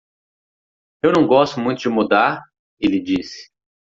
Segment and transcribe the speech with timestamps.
[1.03, 2.41] "Eu não gosto muito de mudar?"
[2.79, 3.51] ele disse.